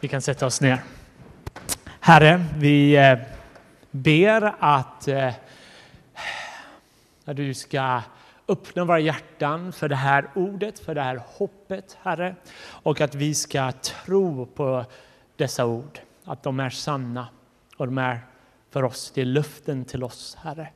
[0.00, 0.82] Vi kan sätta oss ner.
[2.00, 3.18] Herre, vi eh,
[3.90, 5.08] ber eh, att
[7.24, 8.02] du ska
[8.48, 12.34] öppna våra hjärtan för det här ordet, för det här hoppet, Herre.
[12.68, 14.84] Och att vi ska tro på
[15.36, 17.28] dessa ord, att de är sanna
[17.76, 18.20] och de är
[18.70, 20.68] för oss, det är luften till oss, Herre.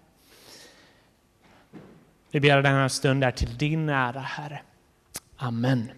[2.30, 4.60] Vi ber den här stunden till din ära, Herre.
[5.36, 5.90] Amen.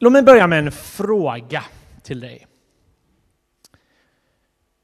[0.00, 1.64] Låt mig börja med en fråga
[2.02, 2.46] till dig.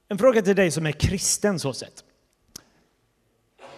[0.09, 2.05] En fråga till dig som är kristen så sett.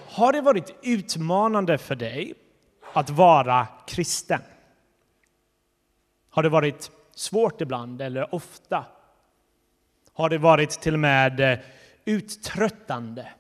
[0.08, 2.34] Har det varit utmanande för dig
[2.92, 4.40] att vara kristen?
[6.30, 8.84] Har det varit svårt ibland eller ofta?
[10.12, 11.58] Har det varit till och med eh,
[12.04, 13.32] uttröttande?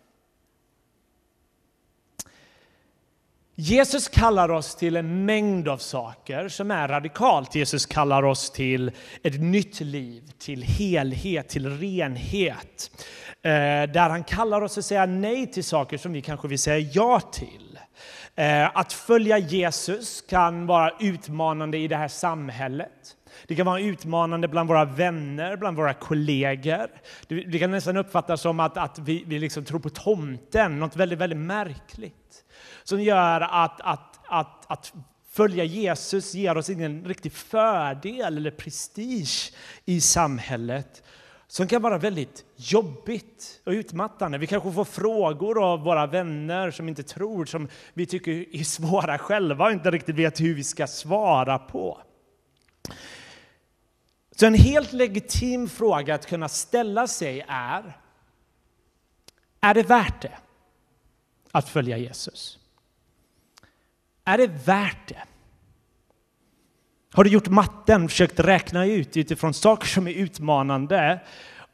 [3.58, 7.54] Jesus kallar oss till en mängd av saker som är radikalt.
[7.54, 8.90] Jesus kallar oss till
[9.22, 12.90] ett nytt liv, till helhet, till renhet.
[13.42, 13.50] Eh,
[13.92, 17.20] där han kallar oss att säga nej till saker som vi kanske vill säga ja
[17.20, 17.78] till.
[18.34, 23.16] Eh, att följa Jesus kan vara utmanande i det här samhället.
[23.46, 26.86] Det kan vara utmanande bland våra vänner, bland våra kollegor.
[27.28, 31.18] Det kan nästan uppfattas som att, att vi, vi liksom tror på tomten, något väldigt,
[31.18, 32.25] väldigt märkligt
[32.88, 34.92] som gör att, att, att, att
[35.30, 39.52] följa Jesus ger oss ingen riktig fördel eller prestige
[39.84, 41.02] i samhället
[41.46, 44.38] som kan vara väldigt jobbigt och utmattande.
[44.38, 49.18] Vi kanske får frågor av våra vänner som inte tror, som vi tycker är svåra
[49.18, 52.02] själva och inte riktigt vet hur vi ska svara på.
[54.36, 57.96] Så en helt legitim fråga att kunna ställa sig är,
[59.60, 60.38] är det värt det
[61.52, 62.58] att följa Jesus?
[64.28, 65.22] Är det värt det?
[67.12, 71.20] Har du gjort matten, försökt räkna ut utifrån saker som är utmanande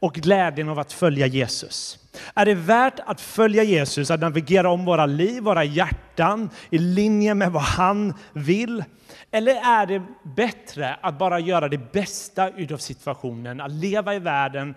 [0.00, 1.98] och glädjen av att följa Jesus?
[2.34, 7.34] Är det värt att följa Jesus, att navigera om våra liv, våra hjärtan i linje
[7.34, 8.84] med vad han vill?
[9.30, 14.74] Eller är det bättre att bara göra det bästa av situationen, att leva i världen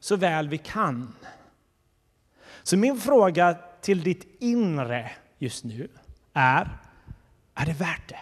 [0.00, 1.14] så väl vi kan?
[2.62, 5.88] Så min fråga till ditt inre just nu
[6.34, 6.68] är,
[7.58, 8.18] är det värt det?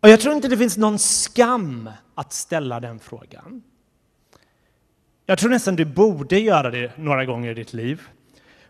[0.00, 3.62] Och jag tror inte det finns någon skam att ställa den frågan.
[5.26, 8.02] Jag tror nästan du borde göra det några gånger i ditt liv.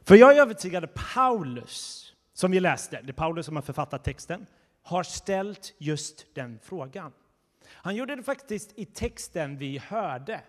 [0.04, 4.04] För jag är övertygad att Paulus, som vi läste, det är Paulus som har författat
[4.04, 4.46] texten,
[4.82, 7.12] har ställt just den frågan.
[7.68, 10.40] Han gjorde det faktiskt i texten vi hörde.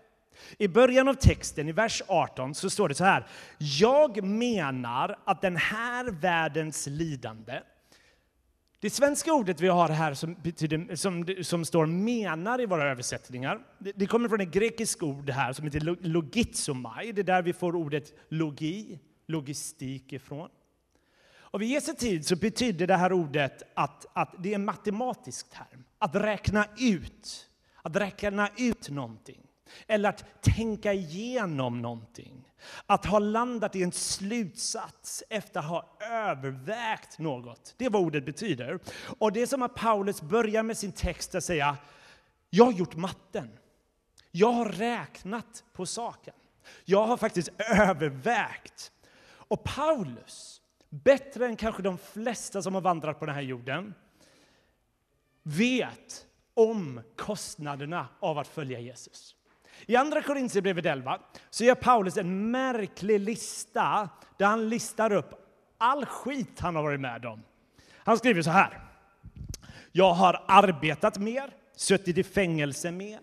[0.57, 3.27] I början av texten, i vers 18, så står det så här.
[3.57, 7.61] Jag menar att den här världens lidande
[8.81, 13.59] det svenska ordet vi har här som, betyder, som, som står menar i våra översättningar,
[13.79, 17.13] det, det kommer från ett grekiskt ord här som heter 'logitsomai'.
[17.13, 20.49] Det är där vi får ordet logi, logistik ifrån.
[21.51, 25.49] Och vid Jesu tid så betyder det här ordet att, att det är en matematisk
[25.49, 25.83] term.
[25.97, 27.49] Att räkna ut,
[27.81, 29.41] att räkna ut någonting.
[29.87, 32.51] Eller att tänka igenom någonting.
[32.85, 37.75] Att ha landat i en slutsats efter att ha övervägt något.
[37.77, 38.79] Det är vad ordet betyder.
[39.19, 41.77] Och det är som att Paulus börjar med sin text att säga
[42.49, 43.49] Jag har gjort matten.
[44.31, 46.33] Jag har räknat på saken.
[46.85, 48.91] Jag har faktiskt övervägt.
[49.31, 53.93] Och Paulus, bättre än kanske de flesta som har vandrat på den här jorden,
[55.43, 59.35] vet om kostnaderna av att följa Jesus.
[59.85, 61.19] I Andra Korinthierbrevet 11
[61.49, 65.33] så gör Paulus en märklig lista där han listar upp
[65.77, 67.43] all skit han har varit med om.
[67.97, 68.81] Han skriver så här.
[69.91, 73.19] Jag har arbetat mer, suttit i fängelse mer,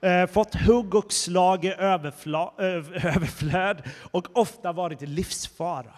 [0.00, 5.92] eh, fått hugg och slag i eh, överflöd och ofta varit i livsfara.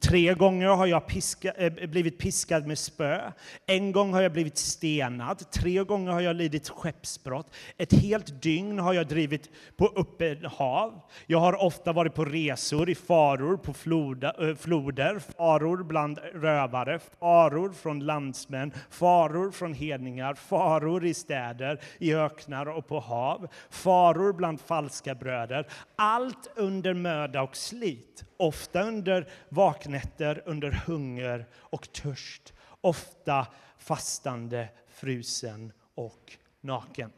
[0.00, 3.32] Tre gånger har jag piska, äh, blivit piskad med spö.
[3.66, 5.50] En gång har jag blivit stenad.
[5.50, 7.54] Tre gånger har jag lidit skeppsbrott.
[7.76, 11.00] Ett helt dygn har jag drivit på öppet hav.
[11.26, 16.98] Jag har ofta varit på resor i faror på floda, äh, floder, faror bland rövare,
[17.20, 24.32] faror från landsmän, faror från hedningar, faror i städer, i öknar och på hav, faror
[24.32, 25.66] bland falska bröder.
[25.96, 33.46] Allt under möda och slit ofta under vakna vaknätter, under hunger och törst, ofta
[33.78, 37.12] fastande, frusen och naken.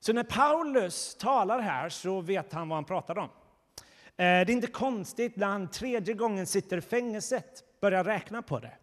[0.00, 3.28] Så när Paulus talar här så vet han vad han pratar om.
[3.28, 3.82] Eh,
[4.16, 8.76] det är inte konstigt när han tredje gången sitter i fängelset, börjar räkna på det.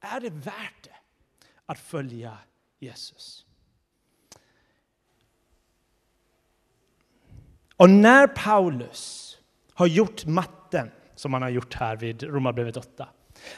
[0.00, 0.96] är det värt det
[1.66, 2.38] att följa
[2.78, 3.46] Jesus?
[7.76, 9.34] Och när Paulus
[9.74, 13.08] har gjort matten, som han har gjort här vid Romarbrevet 8,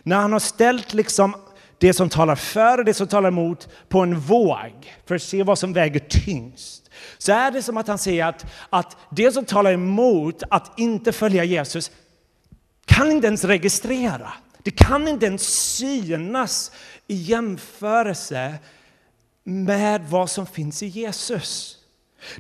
[0.02, 1.34] när han har ställt liksom
[1.78, 5.42] det som talar för och det som talar emot på en våg för att se
[5.42, 9.44] vad som väger tyngst, så är det som att han säger att, att det som
[9.44, 11.90] talar emot att inte följa Jesus
[12.84, 14.32] kan inte ens registrera.
[14.62, 15.42] Det kan inte ens
[15.76, 16.72] synas
[17.06, 18.54] i jämförelse
[19.44, 21.78] med vad som finns i Jesus.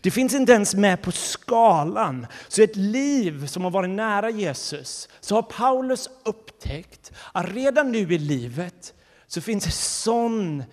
[0.00, 2.26] Det finns inte ens med på skalan.
[2.48, 7.98] Så ett liv som har varit nära Jesus, så har Paulus upptäckt att redan nu
[7.98, 8.94] i livet
[9.26, 10.64] så finns det sån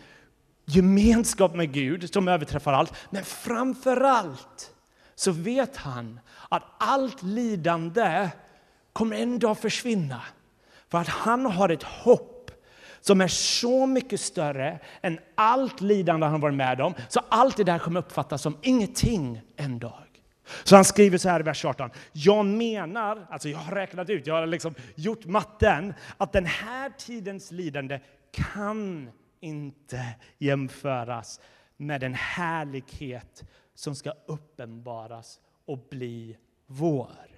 [0.66, 2.94] gemenskap med Gud som överträffar allt.
[3.10, 4.72] Men framför allt
[5.16, 6.20] så vet han
[6.50, 8.30] att allt lidande
[8.94, 10.22] kommer en dag försvinna.
[10.90, 12.33] För att han har ett hopp
[13.06, 16.94] som är så mycket större än allt lidande han varit med om.
[17.10, 20.22] Så allt det där kommer uppfattas som ingenting en dag.
[20.64, 21.90] Så han skriver så här i vers 18.
[22.12, 26.90] Jag menar, alltså jag har räknat ut, jag har liksom gjort matten, att den här
[26.98, 28.00] tidens lidande
[28.32, 29.10] kan
[29.40, 30.06] inte
[30.38, 31.40] jämföras
[31.78, 33.44] med den härlighet
[33.76, 37.33] som ska uppenbaras och bli vår.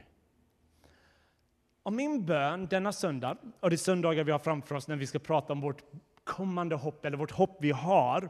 [1.86, 5.20] Och min bön denna söndag, och det söndagar vi har framför oss när vi ska
[5.20, 5.84] prata om vårt
[6.24, 8.30] kommande hopp, eller vårt hopp vi har,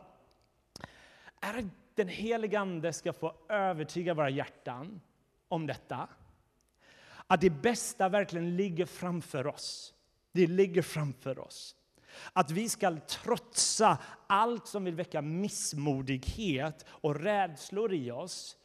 [1.42, 1.66] är att
[1.96, 5.02] den helige Ande ska få övertyga våra hjärtan
[5.48, 6.08] om detta.
[7.28, 9.94] Att det bästa verkligen ligger framför oss.
[10.32, 11.76] Det ligger framför oss.
[12.34, 13.98] Att vi ska trotsa
[14.28, 18.58] allt som vill väcka missmodighet och rädslor i oss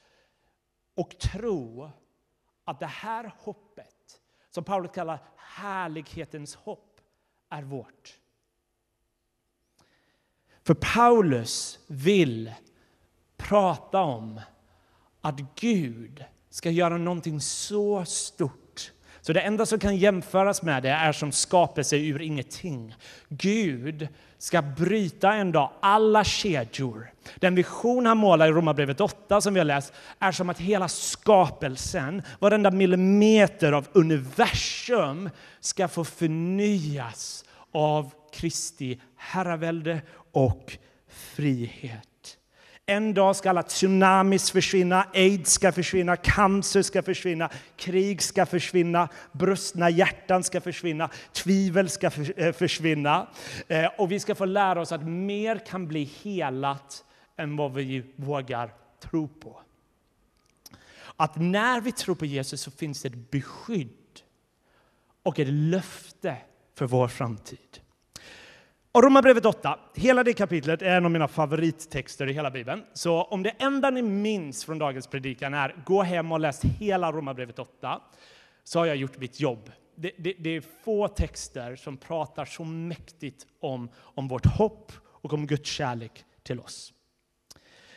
[0.94, 1.90] och tro
[2.64, 3.99] att det här hoppet
[4.50, 7.00] som Paulus kallar härlighetens hopp,
[7.48, 8.18] är vårt.
[10.62, 12.54] För Paulus vill
[13.36, 14.40] prata om
[15.20, 18.69] att Gud ska göra någonting så stort
[19.20, 22.94] så det enda som kan jämföras med det är som skapelse ur ingenting.
[23.28, 24.08] Gud
[24.38, 27.10] ska bryta en dag alla kedjor.
[27.36, 30.88] Den vision han målar i Romarbrevet 8 som vi har läst är som att hela
[30.88, 35.30] skapelsen, varenda millimeter av universum
[35.60, 40.00] ska få förnyas av Kristi herravälde
[40.32, 40.78] och
[41.08, 42.09] frihet.
[42.90, 49.08] En dag ska alla tsunamis försvinna, aids ska försvinna, cancer ska försvinna, krig ska försvinna,
[49.32, 53.28] brustna hjärtan ska försvinna, tvivel ska eh, försvinna.
[53.68, 57.04] Eh, och vi ska få lära oss att mer kan bli helat
[57.36, 59.60] än vad vi vågar tro på.
[61.16, 64.20] Att när vi tror på Jesus så finns det ett beskydd
[65.22, 66.36] och ett löfte
[66.74, 67.80] för vår framtid.
[68.92, 72.84] Och Romarbrevet 8, hela det kapitlet är en av mina favorittexter i hela Bibeln.
[72.92, 77.12] Så om det enda ni minns från dagens predikan är gå hem och läs hela
[77.12, 78.00] Romarbrevet 8,
[78.64, 79.70] så har jag gjort mitt jobb.
[79.94, 85.32] Det, det, det, är få texter som pratar så mäktigt om, om vårt hopp och
[85.32, 86.92] om Guds kärlek till oss.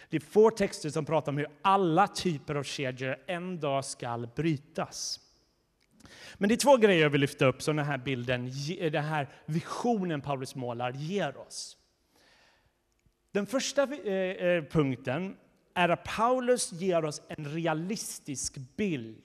[0.09, 4.27] Det är få texter som pratar om hur alla typer av kedjor en dag ska
[4.35, 5.19] brytas.
[6.37, 9.03] Men det är två grejer jag vill lyfta upp som den här bilden, eh, den
[9.03, 11.77] här visionen Paulus målar ger oss.
[13.31, 15.37] Den första eh, eh, punkten
[15.73, 19.23] är att Paulus ger oss en realistisk bild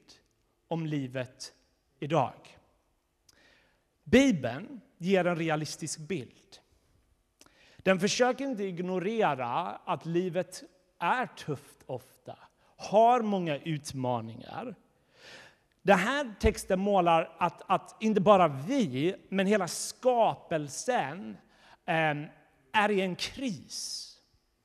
[0.69, 1.55] om livet
[2.01, 2.59] idag.
[4.05, 6.59] Bibeln ger en realistisk bild.
[7.77, 9.47] Den försöker inte ignorera
[9.85, 10.63] att livet
[10.99, 12.39] är tufft ofta,
[12.77, 14.75] har många utmaningar.
[15.89, 21.37] Den här texten målar att, att inte bara vi, men hela skapelsen
[21.87, 22.15] eh,
[22.73, 24.09] är i en kris.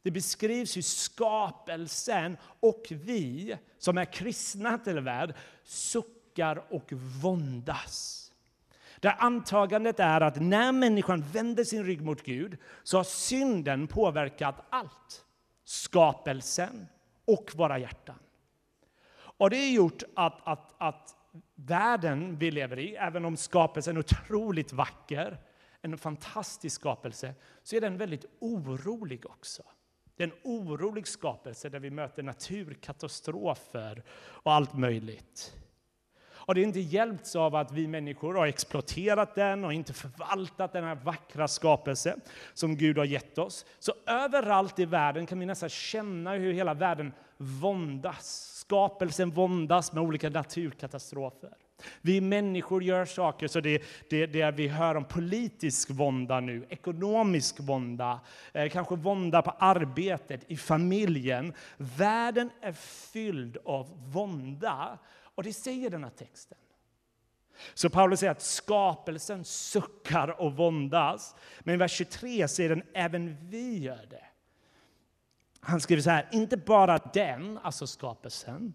[0.03, 8.31] Det beskrivs hur skapelsen och vi som är kristna till värld suckar och våndas.
[8.99, 14.55] Där antagandet är att när människan vänder sin rygg mot Gud så har synden påverkat
[14.69, 15.25] allt.
[15.65, 16.87] Skapelsen
[17.25, 18.19] och våra hjärtan.
[19.37, 21.15] Och det har gjort att, att, att
[21.55, 25.37] världen vi lever i, även om skapelsen är otroligt vacker,
[25.81, 29.63] en fantastisk skapelse, så är den väldigt orolig också.
[30.15, 34.03] Det är en orolig skapelse där vi möter naturkatastrofer
[34.43, 35.53] och allt möjligt.
[36.45, 40.73] Och det är inte hjälpts av att vi människor har exploaterat den och inte förvaltat
[40.73, 42.21] den här vackra skapelsen
[42.53, 43.65] som Gud har gett oss.
[43.79, 48.52] Så överallt i världen kan vi nästan känna hur hela världen våndas.
[48.73, 51.53] Skapelsen våndas med olika naturkatastrofer.
[52.01, 57.59] Vi människor gör saker, så det, det, det vi hör om politisk vånda nu, ekonomisk
[57.59, 58.19] vånda,
[58.53, 61.53] eh, kanske vånda på arbetet, i familjen.
[61.77, 62.71] Världen är
[63.11, 64.97] fylld av vånda,
[65.35, 66.57] och det säger den här texten.
[67.73, 71.35] Så Paulus säger att skapelsen suckar och våndas.
[71.59, 74.32] Men i vers 23 säger den även vi gör det.
[75.63, 78.73] Han skriver så här, inte bara den, alltså skapelsen,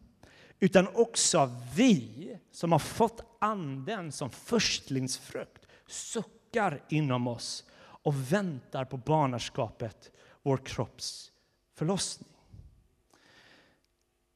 [0.61, 8.97] utan också vi som har fått anden som förstlingsfrukt suckar inom oss och väntar på
[8.97, 11.33] barnaskapet, vår kropps
[11.75, 12.29] förlossning.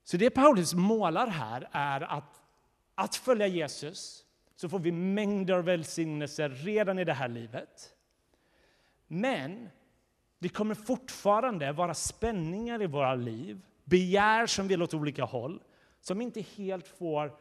[0.05, 2.43] Så det Paulus målar här är att
[2.95, 4.25] att följa Jesus
[4.57, 7.95] så får vi mängder av välsignelser redan i det här livet.
[9.07, 9.69] Men
[10.43, 15.63] det kommer fortfarande vara spänningar i våra liv, begär som vill åt olika håll,
[16.01, 17.37] som inte helt får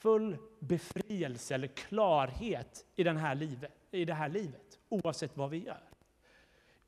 [0.00, 5.64] full befrielse eller klarhet i, den här livet, i det här livet, oavsett vad vi
[5.64, 5.80] gör.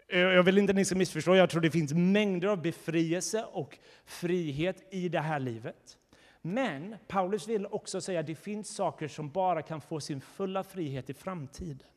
[0.09, 3.79] Jag vill inte att ni ska missförstå, jag tror det finns mängder av befrielse och
[4.05, 5.99] frihet i det här livet.
[6.43, 10.65] Men Paulus vill också säga att det finns saker som bara kan få sin fulla
[10.65, 11.89] frihet i framtiden.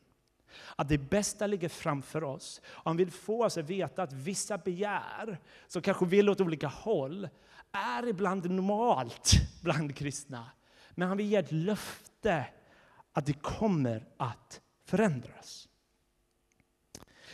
[0.76, 2.60] Att det bästa ligger framför oss.
[2.66, 5.38] Han vill få oss att veta att vissa begär,
[5.68, 7.28] som kanske vill åt olika håll,
[7.72, 10.50] är ibland normalt bland kristna.
[10.90, 12.46] Men han vill ge ett löfte
[13.12, 15.68] att det kommer att förändras.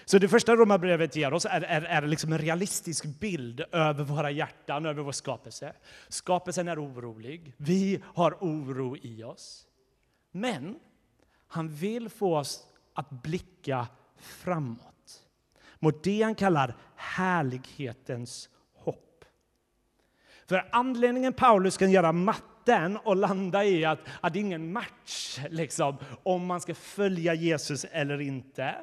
[0.05, 4.31] Så det första romabrevet ger oss är, är, är liksom en realistisk bild över våra
[4.31, 5.73] hjärtan, över vår skapelse.
[6.09, 9.67] Skapelsen är orolig, vi har oro i oss.
[10.31, 10.79] Men
[11.47, 15.23] han vill få oss att blicka framåt
[15.79, 19.25] mot det han kallar härlighetens hopp.
[20.47, 25.39] För anledningen Paulus kan göra matten och landa i att, att det är ingen match
[25.51, 28.75] liksom, om man ska följa Jesus eller inte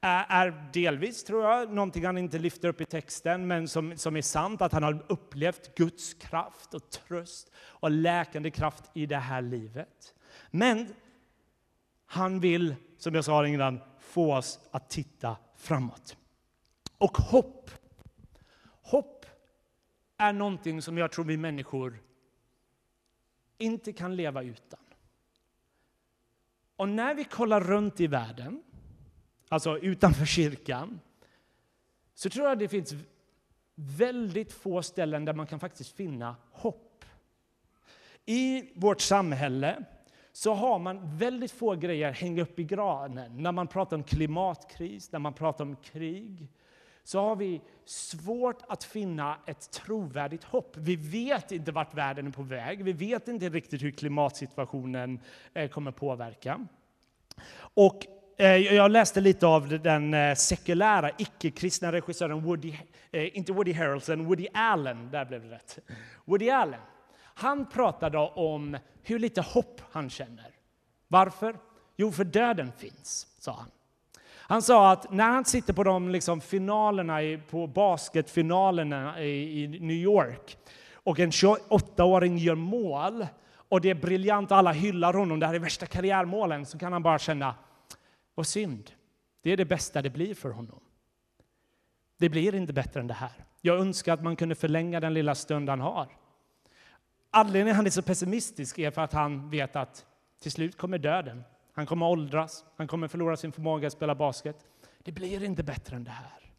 [0.00, 4.22] är delvis, tror jag, någonting han inte lyfter upp i texten, men som, som är
[4.22, 9.42] sant, att han har upplevt Guds kraft och tröst och läkande kraft i det här
[9.42, 10.14] livet.
[10.50, 10.94] Men
[12.06, 16.16] han vill, som jag sa innan, få oss att titta framåt.
[16.98, 17.70] Och hopp.
[18.82, 19.26] Hopp
[20.16, 21.98] är någonting som jag tror vi människor
[23.58, 24.80] inte kan leva utan.
[26.76, 28.62] Och när vi kollar runt i världen
[29.48, 31.00] alltså utanför kyrkan,
[32.14, 32.94] så tror jag det finns
[33.74, 37.04] väldigt få ställen där man kan faktiskt finna hopp.
[38.24, 39.84] I vårt samhälle
[40.36, 43.42] så har man väldigt få grejer att hänga upp i granen.
[43.42, 46.48] När man pratar om klimatkris, när man pratar om krig,
[47.04, 50.76] så har vi svårt att finna ett trovärdigt hopp.
[50.76, 52.84] Vi vet inte vart världen är på väg.
[52.84, 55.20] Vi vet inte riktigt hur klimatsituationen
[55.54, 56.66] eh, kommer påverka.
[57.58, 62.74] Och eh, jag läste lite av den eh, sekulära, icke-kristna regissören Woody,
[63.12, 65.78] inte Woody Harrelson, Woody Allen, där blev det rätt.
[66.24, 66.80] Woody Allen.
[67.38, 70.50] Han pratade om hur lite hopp han känner.
[71.08, 71.56] Varför?
[71.96, 73.70] Jo, för döden finns, sa han.
[74.48, 77.18] Han sa att när han sitter på de liksom finalerna,
[77.50, 80.58] på basketfinalerna i New York
[80.92, 83.26] och en 28-åring gör mål
[83.68, 86.92] och det är briljant och alla hyllar honom, det här är värsta karriärmålen, så kan
[86.92, 87.54] han bara känna
[88.34, 88.90] Vad synd.
[89.42, 90.80] Det är det bästa det blir för honom.
[92.18, 93.44] Det blir inte bättre än det här.
[93.60, 96.08] Jag önskar att man kunde förlänga den lilla stund han har.
[97.36, 100.06] Anledningen till att han är så pessimistisk är för att han vet att
[100.40, 101.44] till slut kommer döden.
[101.72, 104.56] Han kommer åldras, han kommer förlora sin förmåga att spela basket.
[105.02, 106.52] Det blir inte bättre än det här.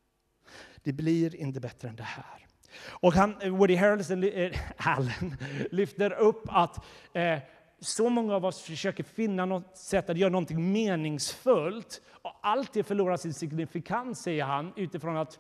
[0.84, 2.46] Det blir inte bättre än det här.
[2.88, 5.38] Och han, Woody Harrelson, äh, Allen
[5.72, 7.40] lyfter upp att eh,
[7.80, 12.84] så många av oss försöker finna något sätt att göra något meningsfullt och allt det
[12.84, 15.40] förlorar sin signifikans, säger han, utifrån att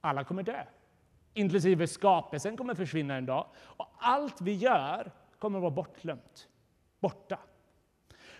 [0.00, 0.64] alla kommer dö.
[1.34, 3.46] Inklusive skapelsen kommer försvinna en dag.
[3.56, 6.48] Och allt vi gör kommer att vara bortglömt,
[7.00, 7.38] borta.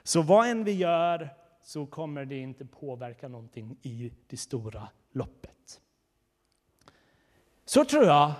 [0.02, 1.28] Så vad än vi gör
[1.62, 5.80] så kommer det inte påverka någonting i det stora loppet.
[7.64, 8.32] Så tror jag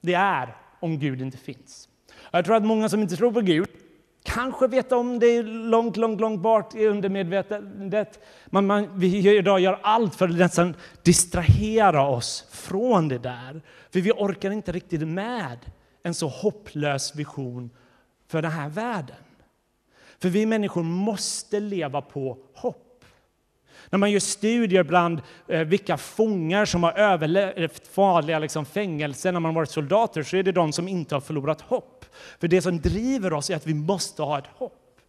[0.00, 1.88] det är om Gud inte finns.
[2.30, 3.68] Jag tror att många som inte tror på Gud
[4.26, 8.20] kanske vet om det långt, långt, långt bort i undermedvetandet.
[8.46, 13.62] Men man, vi idag gör allt för att nästan distrahera oss från det där.
[13.90, 15.58] För vi orkar inte riktigt med
[16.02, 17.70] en så hopplös vision
[18.28, 19.16] för den här världen.
[20.18, 22.85] För vi människor måste leva på hopp.
[23.90, 29.40] När man gör studier bland eh, vilka fångar som har överlevt farliga liksom, fängelser när
[29.40, 32.04] man varit soldater så är det de som inte har förlorat hopp.
[32.40, 35.00] För det som driver oss är att vi måste ha ett hopp.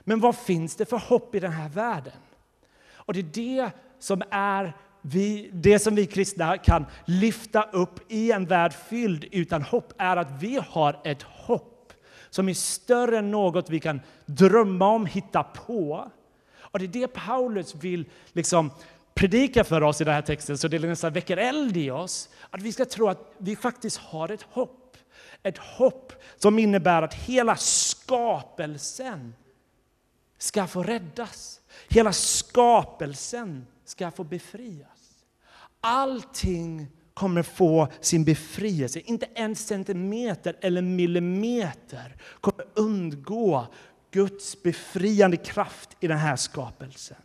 [0.00, 2.12] Men vad finns det för hopp i den här världen?
[2.94, 8.32] Och det är det som är vi, det som vi kristna kan lyfta upp i
[8.32, 11.92] en värld fylld utan hopp är att vi har ett hopp
[12.30, 16.10] som är större än något vi kan drömma om, hitta på.
[16.74, 18.70] Och det är det Paulus vill liksom
[19.14, 22.28] predika för oss i den här texten, så det nästan väcker eld i oss.
[22.50, 24.96] Att vi ska tro att vi faktiskt har ett hopp.
[25.42, 29.34] Ett hopp som innebär att hela skapelsen
[30.38, 31.60] ska få räddas.
[31.88, 35.24] Hela skapelsen ska få befrias.
[35.80, 39.00] Allting kommer få sin befrielse.
[39.00, 43.66] Inte en centimeter eller millimeter kommer undgå
[44.14, 47.16] Guds befriande kraft i den här skapelsen.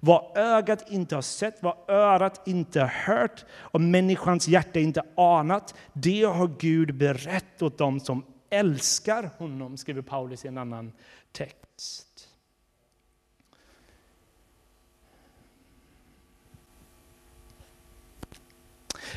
[0.00, 5.74] Vad ögat inte har sett, vad örat inte har hört och människans hjärta inte anat,
[5.92, 10.92] det har Gud berättat åt dem som älskar honom, skriver Paulus i en annan
[11.32, 12.28] text.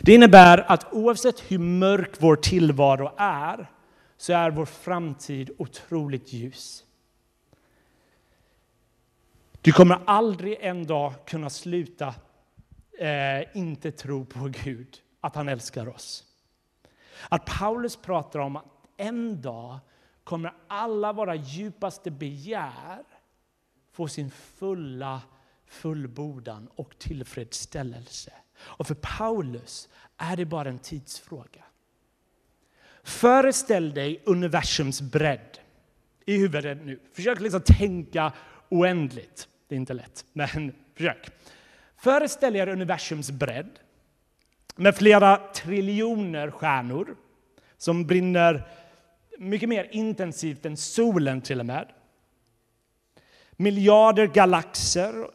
[0.01, 3.69] Det innebär att oavsett hur mörk vår tillvaro är,
[4.23, 6.85] så är vår framtid otroligt ljus.
[9.61, 12.15] Du kommer aldrig en dag kunna sluta
[12.99, 16.23] eh, inte tro på Gud, att han älskar oss.
[17.29, 18.65] Att Paulus pratar om att
[18.97, 19.79] en dag
[20.23, 23.03] kommer alla våra djupaste begär
[23.91, 25.21] få sin fulla
[25.67, 28.33] fullbordan och tillfredsställelse.
[28.57, 31.62] Och för Paulus är det bara en tidsfråga.
[33.03, 35.59] Föreställ dig universums bredd
[36.25, 36.99] i huvudet nu.
[37.13, 38.33] Försök liksom tänka
[38.69, 39.47] oändligt.
[39.67, 41.29] Det är inte lätt, men försök.
[41.97, 43.79] Föreställ er universums bredd
[44.75, 47.15] med flera triljoner stjärnor
[47.77, 48.67] som brinner
[49.39, 51.91] mycket mer intensivt än solen till och med.
[53.51, 55.27] Miljarder galaxer,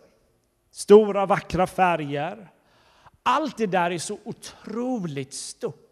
[0.71, 2.49] stora vackra färger,
[3.23, 5.88] allt det där är så otroligt stort.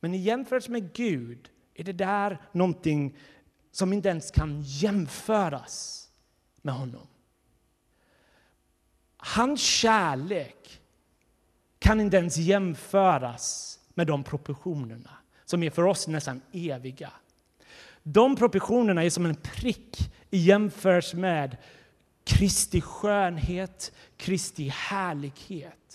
[0.00, 3.16] Men i jämförelse med Gud är det där någonting
[3.72, 6.08] som inte ens kan jämföras
[6.62, 7.06] med honom.
[9.16, 10.80] Hans kärlek
[11.78, 15.10] kan inte ens jämföras med de proportionerna
[15.44, 17.12] som är för oss nästan eviga.
[18.02, 21.56] De proportionerna är som en prick i jämförelse med
[22.24, 25.85] Kristi skönhet, Kristi härlighet.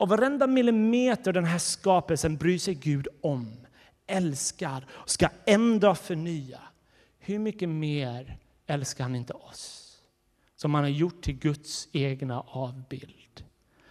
[0.00, 3.66] Och varenda millimeter den här skapelsen bryr sig Gud om,
[4.06, 6.60] älskar och ska ändå förnya.
[7.18, 9.96] Hur mycket mer älskar han inte oss?
[10.56, 13.44] Som han har gjort till Guds egna avbild.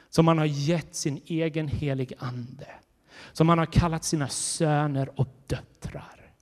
[0.09, 2.67] Som han har gett sin egen helig ande.
[3.33, 6.33] Som han har kallat sina söner och döttrar.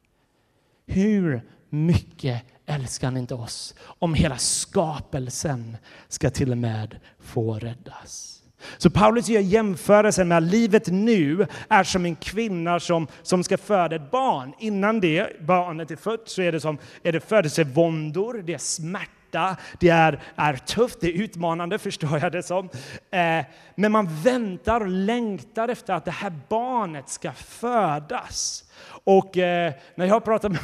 [0.86, 5.77] Hur mycket älskar han inte oss om hela skapelsen
[6.08, 8.37] ska till och med få räddas.
[8.78, 13.58] Så Paulus gör jämförelsen med att livet nu är som en kvinna som, som ska
[13.58, 14.54] föda ett barn.
[14.60, 19.58] Innan det barnet är fött så är det, som, är det födelsevåndor, det är smärta,
[19.80, 22.70] det är, är tufft, det är utmanande förstår jag det som.
[23.12, 28.63] Eh, men man väntar och längtar efter att det här barnet ska födas.
[29.04, 30.60] Och eh, när jag pratar med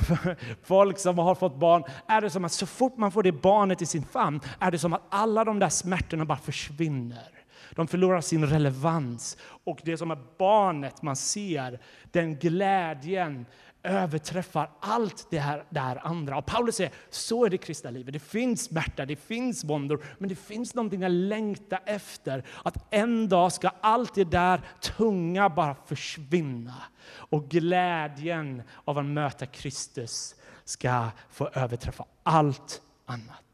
[0.64, 3.82] folk som har fått barn är det som att så fort man får det barnet
[3.82, 7.43] i sin famn är det som att alla de där smärtorna bara försvinner.
[7.76, 9.38] De förlorar sin relevans.
[9.64, 11.80] Och det som är barnet man ser,
[12.12, 13.46] den glädjen
[13.84, 16.38] överträffar allt det här, det här andra.
[16.38, 18.14] Och Paulus säger, så är det kristna livet.
[18.14, 22.44] Det finns smärta, det finns våndor, men det finns någonting att längta efter.
[22.64, 26.76] Att en dag ska allt det där tunga bara försvinna.
[27.14, 33.53] Och glädjen av att möta Kristus ska få överträffa allt annat.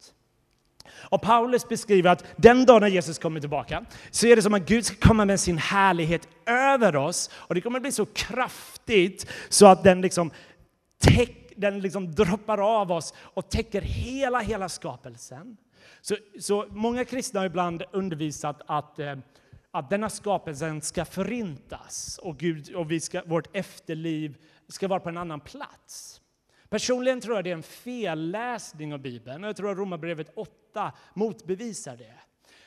[1.01, 4.67] Och Paulus beskriver att den dag när Jesus kommer tillbaka så är det som att
[4.67, 7.29] Gud ska komma med sin härlighet över oss.
[7.33, 10.31] Och det kommer bli så kraftigt så att den liksom,
[10.97, 15.57] täck, den liksom droppar av oss och täcker hela, hela skapelsen.
[16.01, 19.15] Så, så många kristna har ibland undervisat att, eh,
[19.71, 25.09] att denna skapelsen ska förintas och, Gud, och vi ska, vårt efterliv ska vara på
[25.09, 26.21] en annan plats.
[26.69, 29.43] Personligen tror jag det är en felläsning av Bibeln.
[29.43, 32.13] Jag tror att Romarbrevet 8 motbevisar det.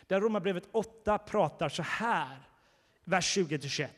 [0.06, 2.38] Där Romarbrevet 8 pratar så här,
[3.04, 3.88] vers 20-21.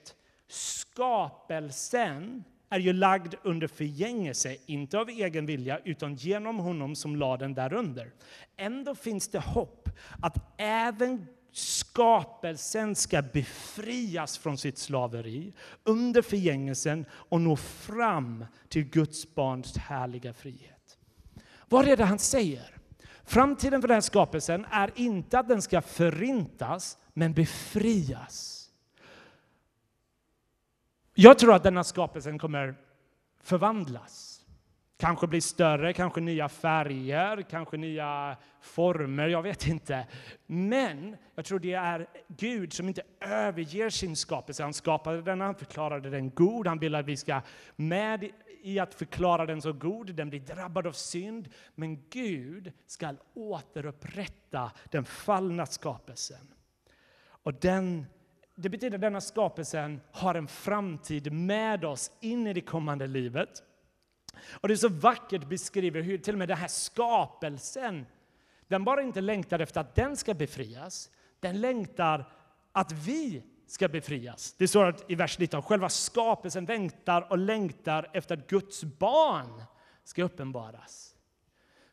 [0.49, 7.45] Skapelsen är ju lagd under förgängelse, inte av egen vilja, utan genom honom som lade
[7.45, 8.11] den därunder.
[8.57, 9.89] Ändå finns det hopp
[10.23, 15.53] att även skapelsen ska befrias från sitt slaveri
[15.85, 20.99] under förgängelsen och nå fram till Guds barns härliga frihet.
[21.69, 22.77] Vad är det han säger?
[23.25, 28.71] Framtiden för den här skapelsen är inte att den ska förintas, men befrias.
[31.15, 32.75] Jag tror att denna skapelsen kommer
[33.41, 34.34] förvandlas.
[34.97, 40.07] Kanske blir större, kanske nya färger, kanske nya former, jag vet inte.
[40.47, 44.63] Men jag tror det är Gud som inte överger sin skapelse.
[44.63, 47.41] Han skapade den, han förklarade den god, han vill att vi ska
[47.77, 48.31] med
[48.63, 51.49] i att förklara den så god, den blir drabbad av synd.
[51.75, 56.55] Men Gud ska återupprätta den fallna skapelsen.
[57.27, 58.07] Och den
[58.57, 63.63] det betyder att denna skapelsen har en framtid med oss in i det kommande livet.
[64.51, 68.07] Och det är så vackert beskriver hur till och med den här skapelsen,
[68.69, 72.33] den bara inte längtar efter att den ska befrias, den längtar
[72.73, 74.55] att vi ska befrias.
[74.59, 79.63] Det står i vers 19, själva skapelsen längtar och längtar efter att Guds barn
[80.05, 81.14] ska uppenbaras.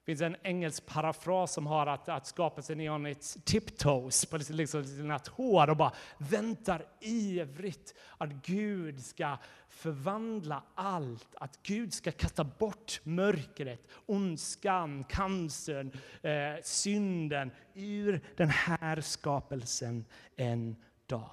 [0.02, 4.38] Det finns en engelsk parafras som har att, att skapelsen är on its tiptoes, på
[4.38, 9.38] liksom, liksom sina tår och bara väntar ivrigt att Gud ska
[9.70, 11.36] förvandla allt.
[11.36, 20.76] Att Gud ska kasta bort mörkret, ondskan, cancern, eh, synden ur den här skapelsen en
[21.06, 21.32] dag.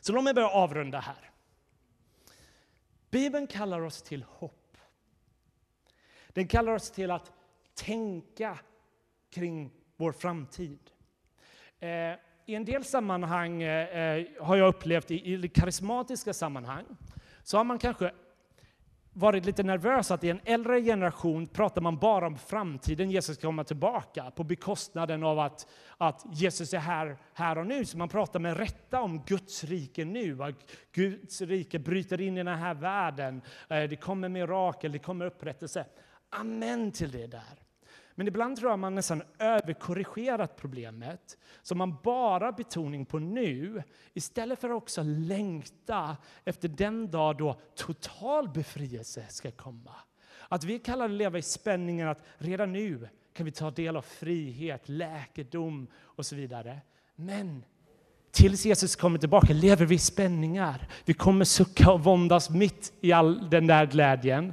[0.00, 1.30] Så låt mig börja avrunda här.
[3.10, 4.61] Bibeln kallar oss till hopp.
[6.32, 7.32] Den kallar oss till att
[7.74, 8.58] tänka
[9.30, 10.78] kring vår framtid.
[11.80, 11.88] Eh,
[12.46, 16.84] I en del sammanhang eh, eh har jag upplevt, i karismatiska sammanhang,
[17.42, 18.12] så har man kanske
[19.14, 23.46] varit lite nervös att i en äldre generation pratar man bara om framtiden, Jesus ska
[23.46, 25.66] komma tillbaka, på bekostnaden av att,
[25.98, 27.84] att Jesus är här, här och nu.
[27.84, 30.54] Så man pratar med rätta om Guds rike nu, att
[30.92, 35.84] Guds rike bryter in i den här världen, eh, det kommer mirakel, det kommer upprättelse
[36.32, 37.62] amen till det där.
[38.14, 43.82] Men ibland tror jag man nästan överkorrigerat problemet, så man bara betoning på nu,
[44.14, 49.94] istället för att också längta efter den dag då total befrielse ska komma.
[50.48, 54.02] Att vi kallar det leva i spänningen att redan nu kan vi ta del av
[54.02, 56.80] frihet, läkedom och så vidare.
[57.14, 57.64] Men
[58.30, 60.88] tills Jesus kommer tillbaka lever vi i spänningar.
[61.04, 64.52] Vi kommer sucka och våndas mitt i all den där glädjen.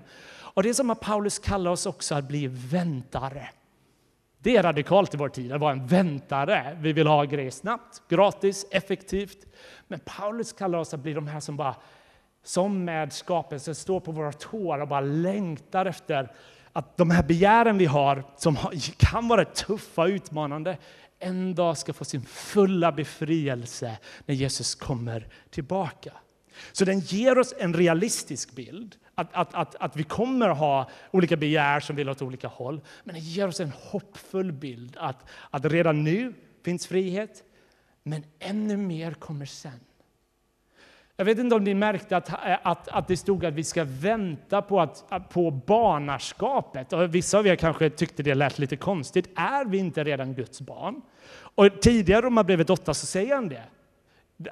[0.60, 3.50] Och det är som att Paulus kallar oss också att bli väntare.
[4.40, 6.78] Det är radikalt i vår tid, att vara en väntare.
[6.80, 9.46] Vi vill ha grejer snabbt, gratis, effektivt.
[9.88, 11.76] Men Paulus kallar oss att bli de här som bara,
[12.44, 16.32] som med skapelsen, står på våra tår och bara längtar efter
[16.74, 18.58] att de här begären vi har, som
[18.98, 20.78] kan vara tuffa och utmanande,
[21.20, 26.12] en dag ska få sin fulla befrielse när Jesus kommer tillbaka.
[26.72, 31.38] Så den ger oss en realistisk bild att, att, att, att vi kommer ha olika
[31.38, 32.82] begär som vill åt olika håll.
[33.04, 36.34] Men den ger oss en hoppfull bild att, att redan nu
[36.66, 37.44] finns frihet,
[38.04, 39.80] men ännu mer kommer sen.
[41.20, 42.30] Jag vet inte om ni märkte att,
[42.64, 46.94] att, att det stod att vi ska vänta på, att, på barnaskapet.
[46.94, 49.30] Och vissa av er kanske tyckte det lät lite konstigt.
[49.36, 51.02] Är vi inte redan Guds barn?
[51.32, 53.64] Och tidigare i Romarbrevet 8 så säger han det.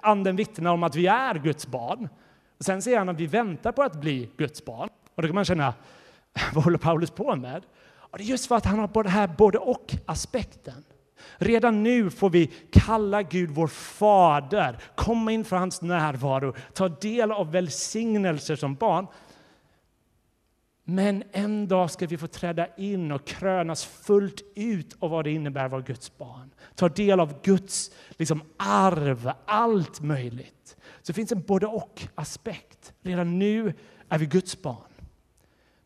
[0.02, 2.10] Anden vittnar om att vi är Guds barn.
[2.58, 4.90] Och sen säger han att vi väntar på att bli Guds barn.
[5.16, 5.74] Och då kan man känna,
[6.54, 7.66] vad håller Paulus på med?
[7.88, 10.84] Och det är just för att han har både här både och aspekten.
[11.38, 17.52] Redan nu får vi kalla Gud vår fader, komma inför hans närvaro, ta del av
[17.52, 19.08] välsignelser som barn.
[20.90, 25.32] Men en dag ska vi få träda in och krönas fullt ut av vad det
[25.32, 26.52] innebär att vara Guds barn.
[26.76, 30.78] Ta del av Guds liksom, arv, allt möjligt.
[31.02, 32.94] Så det finns en både och-aspekt.
[33.02, 33.74] Redan nu
[34.10, 34.92] är vi Guds barn.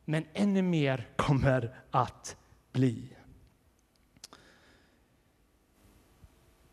[0.06, 2.36] Men ännu mer kommer att
[2.72, 3.18] bli.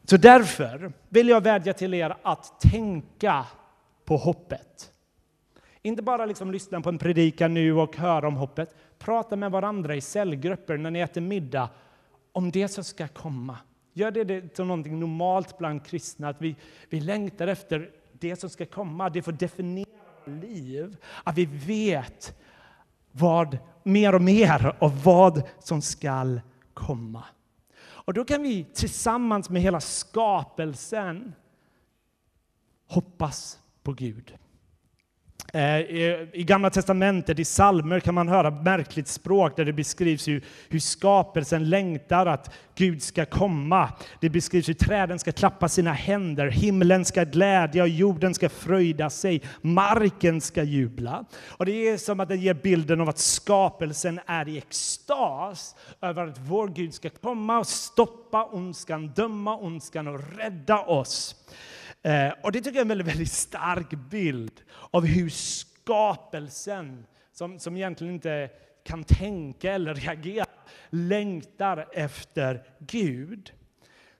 [0.04, 3.46] Så därför vill jag vädja till er att tänka
[4.04, 4.92] på hoppet.
[5.88, 8.74] Inte bara liksom lyssna på en predikan nu och höra om hoppet.
[8.98, 11.68] Prata med varandra i cellgrupper när ni äter middag
[12.32, 13.58] om det som ska komma.
[13.92, 16.56] Gör det till något normalt bland kristna, att vi,
[16.88, 19.10] vi längtar efter det som ska komma.
[19.10, 19.88] Det får definiera
[20.24, 20.96] vårt liv.
[21.24, 22.38] Att vi vet
[23.12, 26.38] vad, mer och mer av vad som ska
[26.74, 27.24] komma.
[27.80, 31.34] Och då kan vi tillsammans med hela skapelsen
[32.86, 34.38] hoppas på Gud.
[35.52, 35.80] Eh,
[36.32, 40.78] I Gamla testamentet, i salmer kan man höra märkligt språk där det beskrivs hur, hur
[40.78, 43.92] skapelsen längtar att Gud ska komma.
[44.20, 49.10] Det beskrivs hur träden ska klappa sina händer, himlen ska glädja och jorden ska fröjda
[49.10, 51.24] sig, marken ska jubla.
[51.48, 56.26] Och det är som att den ger bilden av att skapelsen är i extas över
[56.26, 61.34] att vår Gud ska komma och stoppa ondskan, döma ondskan och rädda oss.
[62.02, 67.58] Eh, och det tycker jag är en väldigt, väldigt stark bild av hur skapelsen, som,
[67.58, 68.50] som egentligen inte
[68.84, 70.46] kan tänka eller reagera,
[70.90, 73.52] längtar efter Gud.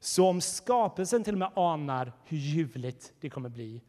[0.01, 3.83] Så om skapelsen till och med anar hur ljuvligt det kommer bli,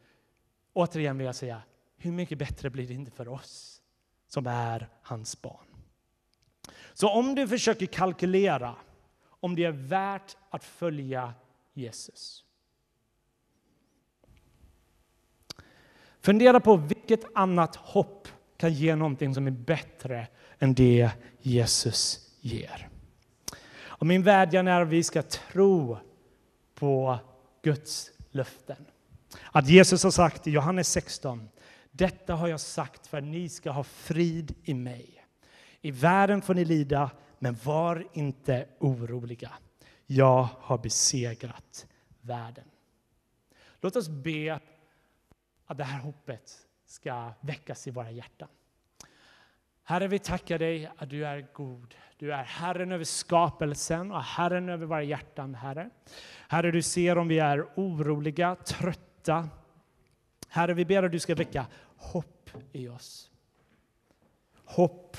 [0.72, 1.62] återigen vill jag säga,
[1.96, 3.82] hur mycket bättre blir det inte för oss
[4.28, 5.66] som är hans barn?
[6.92, 8.74] Så om du försöker kalkylera
[9.22, 11.34] om det är värt att följa
[11.72, 12.44] Jesus,
[16.20, 20.26] Fundera på vilket annat hopp kan ge någonting som är bättre
[20.58, 22.88] än det Jesus ger.
[23.82, 25.98] Och min vädjan är att vi ska tro
[26.74, 27.18] på
[27.62, 28.86] Guds löften.
[29.52, 31.48] Att Jesus har sagt i Johannes 16,
[31.90, 35.24] detta har jag sagt för att ni ska ha frid i mig.
[35.80, 39.50] I världen får ni lida, men var inte oroliga.
[40.06, 41.86] Jag har besegrat
[42.20, 42.64] världen.
[43.80, 44.60] Låt oss be
[45.70, 46.52] att det här hoppet
[46.86, 48.48] ska väckas i våra hjärtan.
[49.84, 51.94] Herre, vi tackar dig att du är god.
[52.16, 55.90] Du är Herren över skapelsen och Herren över våra hjärtan, Herre.
[56.48, 59.48] Herre, du ser om vi är oroliga, trötta.
[60.48, 63.30] Herre, vi ber att du ska väcka hopp i oss.
[64.64, 65.16] Hopp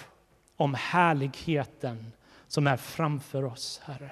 [0.56, 2.12] om härligheten
[2.48, 4.12] som är framför oss, Herre.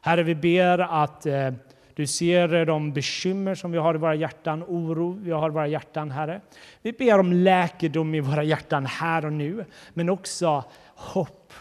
[0.00, 1.54] Herre, vi ber att eh,
[1.94, 5.52] du ser eh, de bekymmer som vi har i våra hjärtan, oro vi har i
[5.52, 6.40] våra hjärtan, Herre.
[6.82, 11.52] Vi ber om läkedom i våra hjärtan här och nu, men också hopp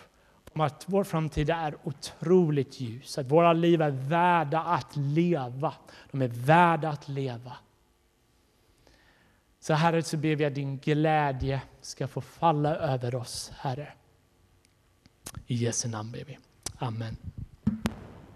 [0.54, 5.74] om att vår framtid är otroligt ljus, att våra liv är värda att leva.
[6.12, 7.54] De är värda att leva.
[9.60, 13.94] Så Herre, så ber vi att din glädje ska få falla över oss, Herre.
[15.48, 16.38] I Jesu namn ber vi.
[16.78, 17.33] Amen.